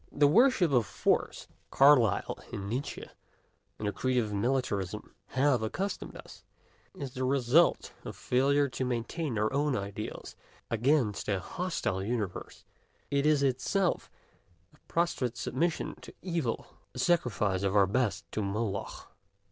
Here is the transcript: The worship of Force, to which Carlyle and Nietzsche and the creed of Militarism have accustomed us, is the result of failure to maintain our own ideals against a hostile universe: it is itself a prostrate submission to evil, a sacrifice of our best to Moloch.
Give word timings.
The 0.11 0.25
worship 0.27 0.71
of 0.71 0.87
Force, 0.87 1.41
to 1.41 1.47
which 1.53 1.69
Carlyle 1.77 2.39
and 2.51 2.67
Nietzsche 2.67 3.07
and 3.77 3.87
the 3.87 3.91
creed 3.91 4.17
of 4.17 4.33
Militarism 4.33 5.13
have 5.27 5.61
accustomed 5.61 6.17
us, 6.17 6.43
is 6.95 7.13
the 7.13 7.23
result 7.23 7.93
of 8.03 8.15
failure 8.15 8.67
to 8.67 8.83
maintain 8.83 9.37
our 9.37 9.53
own 9.53 9.77
ideals 9.77 10.35
against 10.71 11.27
a 11.29 11.39
hostile 11.39 12.01
universe: 12.03 12.65
it 13.11 13.27
is 13.27 13.43
itself 13.43 14.09
a 14.73 14.77
prostrate 14.87 15.37
submission 15.37 15.93
to 16.01 16.15
evil, 16.23 16.65
a 16.95 16.97
sacrifice 16.97 17.61
of 17.61 17.75
our 17.75 17.85
best 17.85 18.25
to 18.31 18.41
Moloch. 18.41 19.11